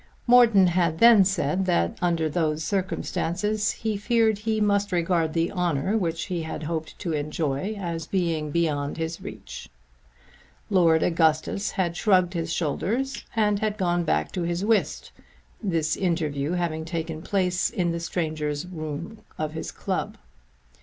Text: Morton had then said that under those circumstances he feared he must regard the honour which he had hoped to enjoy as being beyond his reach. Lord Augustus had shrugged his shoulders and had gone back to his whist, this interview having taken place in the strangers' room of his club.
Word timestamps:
Morton 0.25 0.65
had 0.65 0.97
then 0.97 1.23
said 1.23 1.67
that 1.67 1.95
under 2.01 2.27
those 2.27 2.63
circumstances 2.63 3.69
he 3.69 3.97
feared 3.97 4.39
he 4.39 4.59
must 4.59 4.91
regard 4.91 5.33
the 5.33 5.51
honour 5.51 5.95
which 5.95 6.23
he 6.25 6.41
had 6.41 6.63
hoped 6.63 6.97
to 6.97 7.13
enjoy 7.13 7.75
as 7.79 8.07
being 8.07 8.49
beyond 8.49 8.97
his 8.97 9.21
reach. 9.21 9.69
Lord 10.71 11.03
Augustus 11.03 11.69
had 11.69 11.95
shrugged 11.95 12.33
his 12.33 12.51
shoulders 12.51 13.23
and 13.35 13.59
had 13.59 13.77
gone 13.77 14.03
back 14.03 14.31
to 14.31 14.41
his 14.41 14.65
whist, 14.65 15.11
this 15.61 15.95
interview 15.95 16.53
having 16.53 16.83
taken 16.83 17.21
place 17.21 17.69
in 17.69 17.91
the 17.91 17.99
strangers' 17.99 18.65
room 18.65 19.19
of 19.37 19.51
his 19.53 19.71
club. 19.71 20.17